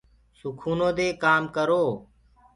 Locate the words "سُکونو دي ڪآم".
0.39-1.43